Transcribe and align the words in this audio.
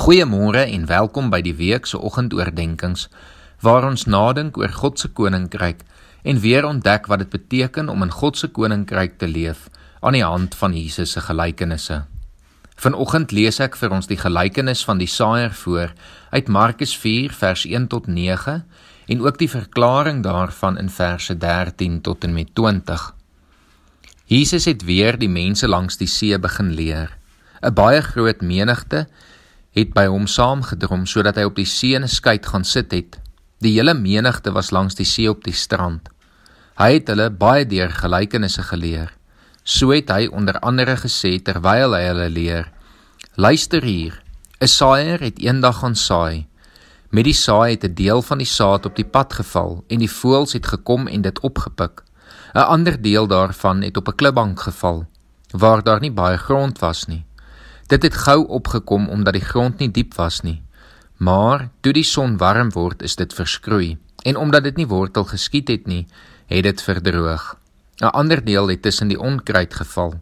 Goeiemôre 0.00 0.62
en 0.64 0.86
welkom 0.88 1.26
by 1.28 1.42
die 1.44 1.52
week 1.58 1.84
se 1.84 1.98
oggendoordenkings 2.00 3.02
waar 3.60 3.84
ons 3.84 4.06
nadink 4.08 4.56
oor 4.56 4.72
God 4.72 4.96
se 5.02 5.10
koninkryk 5.12 5.82
en 6.24 6.38
weer 6.40 6.64
ontdek 6.64 7.10
wat 7.12 7.20
dit 7.20 7.28
beteken 7.34 7.90
om 7.92 8.06
in 8.06 8.12
God 8.14 8.38
se 8.40 8.48
koninkryk 8.48 9.18
te 9.20 9.28
leef 9.28 9.66
aan 10.00 10.16
die 10.16 10.24
hand 10.24 10.54
van 10.56 10.72
Jesus 10.72 11.12
se 11.12 11.20
gelykenisse. 11.26 11.98
Vanoggend 12.80 13.34
lees 13.36 13.60
ek 13.60 13.76
vir 13.76 13.92
ons 13.92 14.08
die 14.08 14.16
gelykenis 14.16 14.80
van 14.88 15.02
die 15.02 15.10
saaiër 15.18 15.52
voor 15.60 15.92
uit 16.32 16.48
Markus 16.48 16.94
4 16.96 17.34
vers 17.36 17.66
1 17.68 17.90
tot 17.92 18.08
9 18.08 18.54
en 19.12 19.24
ook 19.26 19.36
die 19.42 19.52
verklaring 19.52 20.22
daarvan 20.24 20.80
in 20.80 20.88
verse 20.88 21.36
13 21.36 22.00
tot 22.00 22.24
en 22.24 22.32
met 22.32 22.54
20. 22.56 23.04
Jesus 24.32 24.64
het 24.64 24.88
weer 24.88 25.20
die 25.20 25.28
mense 25.28 25.68
langs 25.68 26.00
die 26.00 26.08
see 26.08 26.38
begin 26.38 26.72
leer. 26.72 27.12
'n 27.60 27.74
Baie 27.74 28.00
groot 28.00 28.40
menigte 28.40 29.04
het 29.76 29.92
by 29.94 30.06
hom 30.10 30.26
saamgedrom 30.26 31.06
sodat 31.06 31.36
hy 31.38 31.44
op 31.46 31.56
die 31.56 31.68
see 31.68 31.94
in 31.94 32.02
'n 32.02 32.08
skei 32.08 32.38
gaan 32.42 32.64
sit 32.64 32.92
het. 32.92 33.20
Die 33.60 33.74
hele 33.76 33.94
menigte 33.94 34.52
was 34.52 34.70
langs 34.70 34.94
die 34.94 35.06
see 35.06 35.30
op 35.30 35.44
die 35.44 35.52
strand. 35.52 36.08
Hy 36.78 36.92
het 36.92 37.08
hulle 37.08 37.30
baie 37.30 37.66
deur 37.66 37.90
gelykenisse 37.90 38.62
geleer. 38.62 39.12
So 39.64 39.90
het 39.90 40.08
hy 40.10 40.26
onder 40.32 40.58
andere 40.60 40.96
gesê 40.96 41.42
terwyl 41.42 41.94
hy 41.94 42.02
hulle 42.08 42.28
leer: 42.28 42.72
Luister 43.36 43.82
hier, 43.82 44.22
'n 44.60 44.66
saaiër 44.66 45.20
het 45.20 45.38
eendag 45.38 45.78
gaan 45.78 45.94
saai. 45.94 46.46
Met 47.10 47.24
die 47.24 47.34
saai 47.34 47.70
het 47.70 47.84
'n 47.84 47.94
deel 47.94 48.22
van 48.22 48.38
die 48.38 48.46
saad 48.46 48.86
op 48.86 48.96
die 48.96 49.04
pad 49.04 49.32
geval 49.32 49.84
en 49.88 49.98
die 49.98 50.10
voëls 50.10 50.52
het 50.52 50.66
gekom 50.66 51.06
en 51.06 51.22
dit 51.22 51.40
opgepik. 51.40 52.02
'n 52.54 52.58
Ander 52.58 53.02
deel 53.02 53.26
daarvan 53.26 53.82
het 53.82 53.96
op 53.96 54.08
'n 54.08 54.14
klipbank 54.16 54.60
geval 54.60 55.06
waar 55.50 55.82
daar 55.82 56.00
nie 56.00 56.12
baie 56.12 56.36
grond 56.38 56.78
was 56.78 57.06
nie. 57.06 57.24
Dit 57.90 58.02
het 58.02 58.14
gou 58.14 58.46
opgekom 58.46 59.08
omdat 59.08 59.34
die 59.34 59.44
grond 59.44 59.80
nie 59.82 59.90
diep 59.90 60.14
was 60.14 60.40
nie. 60.46 60.60
Maar 61.16 61.68
toe 61.82 61.92
die 61.92 62.06
son 62.06 62.36
warm 62.38 62.70
word, 62.70 63.02
is 63.02 63.16
dit 63.18 63.32
verskroei 63.34 63.96
en 64.22 64.36
omdat 64.36 64.62
dit 64.68 64.76
nie 64.76 64.86
wortel 64.86 65.24
geskiet 65.26 65.68
het 65.68 65.86
nie, 65.90 66.06
het 66.46 66.62
dit 66.62 66.82
verdroog. 66.82 67.56
'n 68.00 68.14
Ander 68.14 68.44
deel 68.44 68.68
het 68.68 68.82
tussen 68.82 69.08
die 69.08 69.18
onkruid 69.18 69.74
geval. 69.74 70.14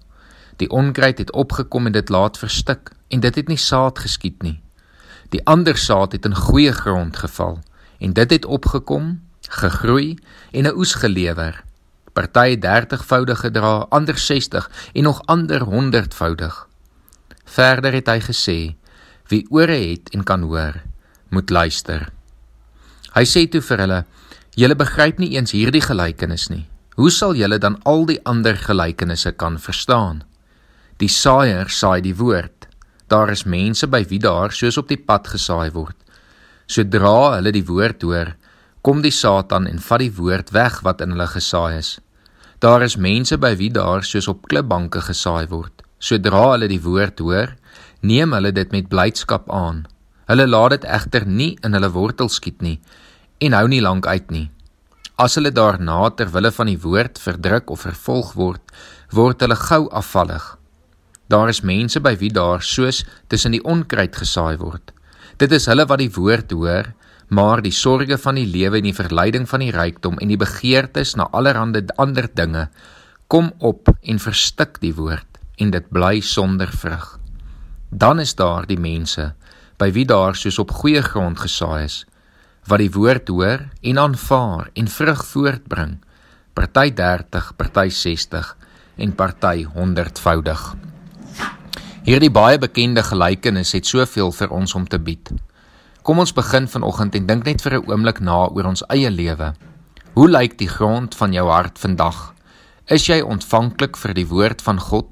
Die 0.56 0.70
onkruid 0.70 1.18
het 1.18 1.32
opgekom 1.32 1.86
en 1.86 1.92
dit 1.92 2.08
laat 2.08 2.38
verstik 2.38 2.90
en 3.08 3.20
dit 3.20 3.34
het 3.34 3.48
nie 3.48 3.60
saad 3.60 3.98
geskiet 3.98 4.42
nie. 4.42 4.60
Die 5.28 5.44
ander 5.44 5.76
saad 5.76 6.12
het 6.12 6.24
in 6.24 6.34
goeie 6.34 6.72
grond 6.72 7.16
geval 7.16 7.58
en 7.98 8.12
dit 8.12 8.30
het 8.30 8.44
opgekom, 8.44 9.20
gegroei 9.48 10.18
en 10.52 10.64
'n 10.64 10.76
oes 10.76 10.94
gelewer. 10.94 11.64
Party 12.12 12.56
30voudig 12.56 13.40
gedra, 13.40 13.86
ander 13.88 14.18
60 14.18 14.70
en 14.92 15.02
nog 15.02 15.22
ander 15.26 15.60
100voudig. 15.60 16.67
Verder 17.48 17.96
het 17.96 18.08
hy 18.12 18.20
gesê: 18.20 18.58
Wie 19.28 19.46
ore 19.50 19.76
het 19.76 20.12
en 20.12 20.24
kan 20.24 20.44
hoor, 20.44 20.80
moet 21.32 21.50
luister. 21.50 22.08
Hy 23.16 23.24
sê 23.24 23.46
toe 23.48 23.62
vir 23.64 23.84
hulle: 23.84 24.00
Julle 24.58 24.76
begryp 24.76 25.20
nie 25.22 25.34
eens 25.36 25.54
hierdie 25.56 25.84
gelykenis 25.84 26.48
nie. 26.52 26.66
Hoe 26.98 27.10
sal 27.14 27.36
julle 27.38 27.60
dan 27.62 27.76
al 27.86 28.08
die 28.08 28.18
ander 28.26 28.56
gelykenisse 28.58 29.32
kan 29.38 29.58
verstaan? 29.62 30.24
Die 30.98 31.08
saaiër 31.08 31.70
saai 31.70 32.00
die 32.02 32.16
woord. 32.18 32.66
Daar 33.08 33.30
is 33.30 33.46
mense 33.46 33.86
by 33.86 34.02
wie 34.10 34.18
daar 34.18 34.52
soos 34.52 34.80
op 34.82 34.88
die 34.90 34.98
pad 34.98 35.30
gesaai 35.30 35.70
word. 35.76 35.94
Sodra 36.66 37.36
hulle 37.36 37.52
die 37.54 37.64
woord 37.64 38.02
hoor, 38.02 38.34
kom 38.82 39.00
die 39.00 39.14
Satan 39.14 39.68
en 39.70 39.78
vat 39.80 40.02
die 40.02 40.12
woord 40.12 40.50
weg 40.52 40.82
wat 40.84 41.00
in 41.00 41.14
hulle 41.14 41.28
gesaai 41.30 41.78
is. 41.78 41.94
Daar 42.58 42.82
is 42.82 42.98
mense 42.98 43.38
by 43.38 43.54
wie 43.56 43.70
daar 43.70 44.02
soos 44.04 44.26
op 44.28 44.48
klipbanke 44.50 45.00
gesaai 45.06 45.46
word. 45.48 45.77
Sodra 45.98 46.52
hulle 46.52 46.68
die 46.70 46.82
woord 46.82 47.18
hoor, 47.18 47.56
neem 48.06 48.34
hulle 48.36 48.52
dit 48.54 48.70
met 48.70 48.86
blydskap 48.90 49.48
aan. 49.50 49.82
Hulle 50.30 50.46
laat 50.46 50.76
dit 50.76 50.84
egter 50.86 51.24
nie 51.26 51.56
in 51.66 51.74
hulle 51.74 51.90
wortel 51.90 52.30
skiet 52.30 52.62
nie 52.62 52.78
en 53.42 53.54
hou 53.54 53.66
nie 53.70 53.82
lank 53.82 54.06
uit 54.06 54.30
nie. 54.30 54.46
As 55.18 55.34
hulle 55.38 55.50
daarna 55.50 55.98
ter 56.14 56.30
wille 56.34 56.52
van 56.54 56.70
die 56.70 56.78
woord 56.78 57.18
verdruk 57.18 57.72
of 57.74 57.82
vervolg 57.86 58.32
word, 58.38 58.62
word 59.10 59.42
hulle 59.42 59.56
gou 59.58 59.88
afvallig. 60.00 60.44
Daar 61.30 61.50
is 61.50 61.64
mense 61.66 62.00
by 62.02 62.14
wie 62.20 62.30
daar 62.34 62.62
soos 62.62 63.02
tussen 63.26 63.56
die 63.56 63.62
onkruid 63.62 64.14
gesaai 64.14 64.58
word. 64.62 64.92
Dit 65.38 65.54
is 65.54 65.66
hulle 65.70 65.86
wat 65.90 66.02
die 66.02 66.12
woord 66.14 66.54
hoor, 66.54 66.92
maar 67.28 67.62
die 67.62 67.74
sorges 67.74 68.22
van 68.22 68.38
die 68.38 68.46
lewe 68.46 68.78
en 68.78 68.86
die 68.86 68.94
verleiding 68.94 69.50
van 69.50 69.66
die 69.66 69.74
rykdom 69.74 70.18
en 70.22 70.30
die 70.30 70.38
begeertes 70.38 71.16
na 71.18 71.26
allerlei 71.34 71.82
ander 71.98 72.30
dinge 72.30 72.68
kom 73.26 73.50
op 73.58 73.90
en 74.02 74.22
verstik 74.22 74.78
die 74.80 74.94
woord 74.94 75.37
en 75.58 75.70
dit 75.74 75.90
bly 75.90 76.20
sonder 76.20 76.70
vrug. 76.72 77.18
Dan 77.90 78.20
is 78.20 78.34
daar 78.34 78.66
die 78.66 78.78
mense 78.78 79.32
by 79.78 79.90
wie 79.94 80.06
daar 80.06 80.36
soos 80.36 80.58
op 80.58 80.70
goeie 80.70 81.02
grond 81.02 81.38
gesaai 81.40 81.84
is 81.84 82.04
wat 82.68 82.82
die 82.82 82.92
woord 82.92 83.30
hoor 83.32 83.62
en 83.80 83.98
aanvaar 83.98 84.68
en 84.76 84.88
vrug 84.92 85.22
voortbring. 85.24 85.94
Party 86.52 86.90
30, 86.92 87.52
party 87.56 87.88
60 87.88 88.50
en 88.96 89.14
party 89.14 89.64
100voudig. 89.64 90.64
Hierdie 92.04 92.32
baie 92.32 92.58
bekende 92.60 93.02
gelykenis 93.04 93.72
het 93.76 93.88
soveel 93.88 94.32
vir 94.32 94.52
ons 94.52 94.74
om 94.76 94.84
te 94.84 95.00
bied. 95.00 95.32
Kom 96.02 96.20
ons 96.20 96.34
begin 96.36 96.68
vanoggend 96.68 97.16
en 97.16 97.26
dink 97.28 97.44
net 97.44 97.64
vir 97.64 97.78
'n 97.78 97.88
oomblik 97.88 98.20
na 98.20 98.48
oor 98.48 98.66
ons 98.66 98.84
eie 98.88 99.10
lewe. 99.10 99.54
Hoe 100.14 100.28
lyk 100.28 100.58
die 100.58 100.68
grond 100.68 101.14
van 101.14 101.32
jou 101.32 101.48
hart 101.48 101.78
vandag? 101.78 102.34
Is 102.86 103.06
jy 103.06 103.20
ontvanklik 103.20 103.96
vir 103.96 104.14
die 104.14 104.26
woord 104.26 104.62
van 104.62 104.80
God? 104.80 105.08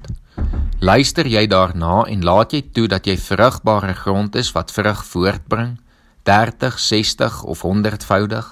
Luister 0.77 1.25
jy 1.25 1.47
daarna 1.49 2.03
en 2.05 2.21
laat 2.21 2.51
jy 2.53 2.59
toe 2.69 2.83
dat 2.85 3.07
jy 3.09 3.15
vrugbare 3.17 3.95
grond 3.97 4.35
is 4.37 4.51
wat 4.53 4.69
vrug 4.69 4.99
voortbring 5.09 5.71
30, 6.29 6.77
60 6.77 7.39
of 7.49 7.63
100voudig? 7.65 8.51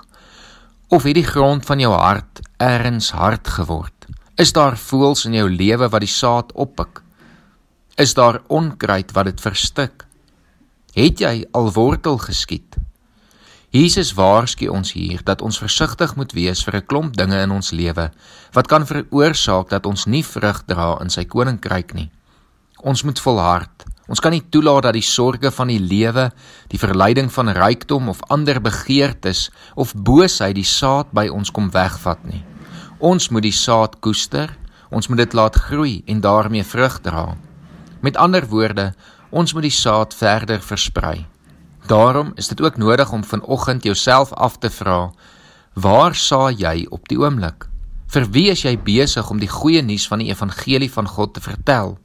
Of 0.90 1.06
het 1.06 1.14
die 1.20 1.28
grond 1.28 1.66
van 1.70 1.84
jou 1.84 1.92
hart 1.94 2.42
erns 2.58 3.12
hard 3.14 3.46
geword? 3.46 4.08
Is 4.42 4.56
daar 4.58 4.74
voëls 4.74 5.28
in 5.30 5.38
jou 5.38 5.46
lewe 5.54 5.86
wat 5.86 6.02
die 6.02 6.10
saad 6.10 6.50
oppik? 6.58 7.04
Is 8.02 8.18
daar 8.18 8.42
onkruid 8.50 9.14
wat 9.14 9.30
dit 9.30 9.46
verstik? 9.46 10.08
Het 10.98 11.22
jy 11.22 11.36
al 11.54 11.70
wortel 11.78 12.18
geskiet? 12.18 12.74
Jesus 13.76 14.14
waarsku 14.16 14.70
ons 14.72 14.94
hier 14.96 15.20
dat 15.28 15.42
ons 15.44 15.58
versigtig 15.60 16.14
moet 16.16 16.32
wees 16.32 16.62
vir 16.64 16.76
'n 16.78 16.86
klomp 16.88 17.18
dinge 17.20 17.36
in 17.44 17.52
ons 17.52 17.72
lewe 17.72 18.06
wat 18.56 18.68
kan 18.72 18.88
veroorsaak 18.88 19.70
dat 19.70 19.86
ons 19.86 20.06
nie 20.06 20.24
vrug 20.24 20.64
dra 20.66 20.98
in 21.02 21.10
sy 21.10 21.26
koninkryk 21.26 21.94
nie. 21.94 22.10
Ons 22.84 23.04
moet 23.04 23.20
volhard. 23.20 23.84
Ons 24.08 24.20
kan 24.20 24.32
nie 24.32 24.50
toelaat 24.50 24.84
dat 24.84 24.94
die 24.94 25.02
sorges 25.02 25.54
van 25.54 25.68
die 25.68 25.80
lewe, 25.80 26.32
die 26.68 26.80
verleiding 26.80 27.34
van 27.34 27.50
rykdom 27.50 28.10
of 28.10 28.24
ander 28.30 28.62
begeertes 28.62 29.52
of 29.76 29.94
boosheid 29.94 30.56
die 30.56 30.64
saad 30.64 31.12
by 31.12 31.28
ons 31.28 31.52
kom 31.52 31.70
wegvat 31.72 32.24
nie. 32.24 32.44
Ons 33.00 33.30
moet 33.30 33.44
die 33.44 33.52
saad 33.52 34.00
koester, 34.00 34.58
ons 34.90 35.08
moet 35.08 35.18
dit 35.18 35.34
laat 35.34 35.56
groei 35.56 36.04
en 36.08 36.22
daarmee 36.22 36.64
vrug 36.64 37.02
dra. 37.02 37.36
Met 38.02 38.16
ander 38.18 38.48
woorde, 38.48 38.94
ons 39.32 39.54
moet 39.54 39.64
die 39.64 39.80
saad 39.84 40.14
verder 40.14 40.62
versprei. 40.62 41.35
Daarom 41.88 42.32
is 42.36 42.48
dit 42.48 42.62
ook 42.62 42.78
nodig 42.78 43.12
om 43.12 43.24
vanoggend 43.24 43.84
jouself 43.84 44.34
af 44.34 44.58
te 44.58 44.70
vra: 44.70 45.12
Waar 45.74 46.16
saai 46.16 46.56
jy 46.58 46.86
op 46.90 47.08
die 47.08 47.18
oomblik? 47.20 47.68
Vir 48.08 48.26
wie 48.32 48.50
is 48.50 48.64
jy 48.64 48.74
besig 48.80 49.30
om 49.30 49.40
die 49.40 49.50
goeie 49.50 49.82
nuus 49.82 50.08
van 50.08 50.20
die 50.20 50.32
evangelie 50.32 50.92
van 50.92 51.08
God 51.08 51.34
te 51.34 51.42
vertel? 51.42 51.98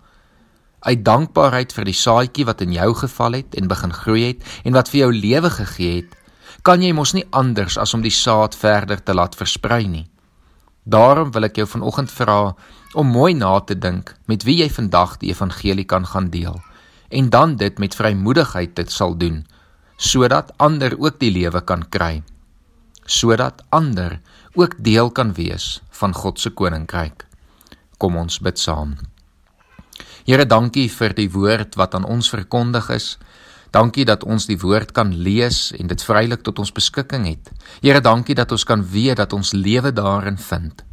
Uit 0.80 1.04
dankbaarheid 1.04 1.72
vir 1.72 1.84
die 1.84 1.96
saadjie 1.96 2.44
wat 2.44 2.60
in 2.60 2.72
jou 2.72 2.94
geval 2.94 3.32
het 3.32 3.54
en 3.54 3.68
begin 3.68 3.92
groei 3.92 4.24
het 4.24 4.44
en 4.64 4.76
wat 4.76 4.88
vir 4.88 5.00
jou 5.00 5.12
lewe 5.12 5.50
gegee 5.50 5.96
het, 5.96 6.16
kan 6.62 6.82
jy 6.82 6.92
mos 6.92 7.12
nie 7.16 7.24
anders 7.30 7.78
as 7.78 7.94
om 7.94 8.02
die 8.02 8.12
saad 8.12 8.56
verder 8.56 9.00
te 9.02 9.14
laat 9.14 9.36
versprei 9.36 9.86
nie. 9.86 10.10
Daarom 10.84 11.30
wil 11.32 11.44
ek 11.48 11.56
jou 11.56 11.66
vanoggend 11.66 12.12
vra 12.12 12.54
om 12.94 13.06
mooi 13.06 13.32
na 13.34 13.60
te 13.60 13.78
dink 13.78 14.12
met 14.26 14.44
wie 14.44 14.58
jy 14.60 14.68
vandag 14.68 15.16
die 15.20 15.30
evangelie 15.30 15.84
kan 15.84 16.04
gaan 16.06 16.28
deel 16.28 16.60
en 17.08 17.30
dan 17.30 17.56
dit 17.56 17.78
met 17.78 17.94
vrymoedigheid 17.94 18.76
dit 18.76 18.92
sal 18.92 19.16
doen 19.16 19.44
sodat 20.00 20.54
ander 20.56 20.96
ook 20.96 21.20
die 21.20 21.30
lewe 21.30 21.60
kan 21.60 21.84
kry 21.92 22.22
sodat 23.10 23.62
ander 23.68 24.20
ook 24.54 24.76
deel 24.78 25.10
kan 25.10 25.32
wees 25.34 25.80
van 25.90 26.14
God 26.14 26.38
se 26.40 26.50
koninkryk. 26.50 27.26
Kom 27.98 28.16
ons 28.16 28.38
bid 28.38 28.58
saam. 28.58 28.94
Here 30.24 30.46
dankie 30.46 30.86
vir 30.88 31.14
die 31.16 31.28
woord 31.30 31.74
wat 31.80 31.94
aan 31.98 32.06
ons 32.06 32.30
verkondig 32.30 32.90
is. 32.94 33.16
Dankie 33.74 34.04
dat 34.06 34.22
ons 34.24 34.46
die 34.46 34.58
woord 34.58 34.92
kan 34.94 35.10
lees 35.14 35.70
en 35.78 35.90
dit 35.90 36.02
vrylik 36.02 36.42
tot 36.46 36.58
ons 36.62 36.72
beskikking 36.74 37.26
het. 37.26 37.50
Here 37.82 38.00
dankie 38.00 38.34
dat 38.34 38.52
ons 38.52 38.64
kan 38.64 38.82
weet 38.82 39.18
dat 39.18 39.34
ons 39.34 39.52
lewe 39.52 39.92
daarin 39.92 40.38
vind. 40.38 40.84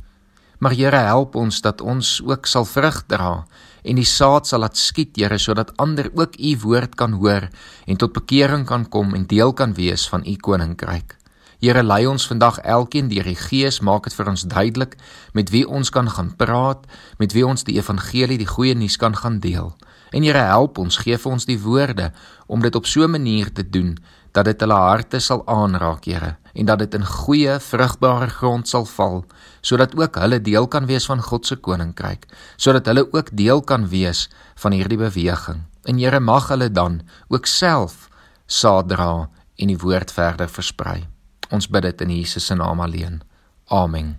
Maar 0.57 0.73
Here 0.73 1.03
help 1.05 1.35
ons 1.35 1.61
dat 1.61 1.81
ons 1.81 2.17
ook 2.25 2.49
sal 2.49 2.65
vrug 2.65 3.03
dra 3.05 3.45
en 3.87 3.99
die 3.99 4.07
saad 4.07 4.47
sal 4.47 4.61
laat 4.65 4.77
skiet, 4.77 5.15
Here, 5.17 5.37
sodat 5.39 5.73
ander 5.81 6.11
ook 6.13 6.35
u 6.37 6.55
woord 6.63 6.95
kan 6.95 7.15
hoor 7.21 7.47
en 7.87 7.97
tot 7.97 8.13
bekering 8.13 8.65
kan 8.67 8.85
kom 8.89 9.15
en 9.15 9.25
deel 9.27 9.53
kan 9.53 9.73
wees 9.73 10.07
van 10.11 10.25
u 10.27 10.35
koninkryk. 10.35 11.15
Here, 11.57 11.81
lei 11.81 12.03
ons 12.05 12.27
vandag 12.29 12.59
elkeen 12.61 13.07
deur 13.09 13.25
die 13.25 13.33
Gees, 13.33 13.79
maak 13.81 14.05
dit 14.05 14.13
vir 14.13 14.27
ons 14.29 14.43
duidelik 14.45 14.91
met 15.33 15.49
wie 15.49 15.63
ons 15.65 15.89
kan 15.89 16.05
gaan 16.05 16.29
praat, 16.37 16.83
met 17.17 17.33
wie 17.33 17.41
ons 17.47 17.65
die 17.65 17.79
evangelie, 17.79 18.37
die 18.37 18.45
goeie 18.45 18.75
nuus 18.77 18.97
kan 19.01 19.17
gaan 19.17 19.39
deel. 19.41 19.71
En 20.13 20.21
Here 20.21 20.43
help 20.51 20.77
ons, 20.77 20.99
gee 21.01 21.17
vir 21.17 21.31
ons 21.33 21.49
die 21.49 21.57
woorde 21.63 22.11
om 22.45 22.61
dit 22.61 22.77
op 22.77 22.85
so 22.85 23.01
'n 23.07 23.11
manier 23.11 23.49
te 23.49 23.65
doen 23.65 23.97
dat 24.33 24.45
dit 24.45 24.61
hulle 24.61 24.77
harte 24.77 25.19
sal 25.19 25.41
aanraak, 25.47 26.05
Here, 26.05 26.37
en 26.53 26.65
dat 26.65 26.79
dit 26.79 26.93
in 26.93 27.05
goeie, 27.05 27.59
vrugbare 27.59 28.29
grond 28.29 28.67
sal 28.67 28.85
val, 28.85 29.25
sodat 29.61 29.97
ook 29.97 30.15
hulle 30.15 30.41
deel 30.41 30.67
kan 30.67 30.85
wees 30.85 31.05
van 31.05 31.21
God 31.21 31.45
se 31.45 31.55
koninkryk, 31.55 32.27
sodat 32.55 32.85
hulle 32.85 33.07
ook 33.13 33.35
deel 33.35 33.61
kan 33.61 33.89
wees 33.89 34.29
van 34.55 34.71
hierdie 34.71 34.97
beweging. 34.97 35.65
En 35.85 35.97
Here 35.97 36.19
mag 36.19 36.49
hulle 36.49 36.71
dan 36.71 37.01
ook 37.29 37.45
self 37.45 38.09
saad 38.45 38.89
dra 38.89 39.29
en 39.57 39.67
die 39.67 39.77
woord 39.77 40.11
verder 40.11 40.49
versprei. 40.49 41.16
Ons 41.49 41.69
bid 41.71 41.81
dit 41.81 42.01
in 42.01 42.09
Jesus 42.09 42.45
se 42.45 42.55
naam 42.55 42.81
alleen. 42.81 43.21
Amen. 43.67 44.15